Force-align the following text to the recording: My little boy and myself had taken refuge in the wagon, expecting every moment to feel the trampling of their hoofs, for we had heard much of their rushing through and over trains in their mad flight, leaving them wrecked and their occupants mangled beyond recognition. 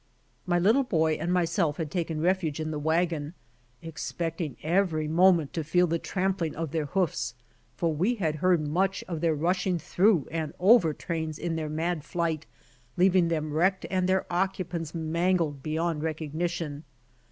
My 0.47 0.57
little 0.57 0.81
boy 0.81 1.13
and 1.13 1.31
myself 1.31 1.77
had 1.77 1.91
taken 1.91 2.21
refuge 2.21 2.59
in 2.59 2.71
the 2.71 2.79
wagon, 2.79 3.35
expecting 3.83 4.57
every 4.63 5.07
moment 5.07 5.53
to 5.53 5.63
feel 5.63 5.85
the 5.85 5.99
trampling 5.99 6.55
of 6.55 6.71
their 6.71 6.85
hoofs, 6.87 7.35
for 7.77 7.93
we 7.93 8.15
had 8.15 8.37
heard 8.37 8.65
much 8.67 9.03
of 9.07 9.21
their 9.21 9.35
rushing 9.35 9.77
through 9.77 10.27
and 10.31 10.55
over 10.59 10.91
trains 10.91 11.37
in 11.37 11.55
their 11.55 11.69
mad 11.69 12.03
flight, 12.03 12.47
leaving 12.97 13.27
them 13.27 13.53
wrecked 13.53 13.85
and 13.91 14.09
their 14.09 14.25
occupants 14.33 14.95
mangled 14.95 15.61
beyond 15.61 16.01
recognition. 16.01 16.83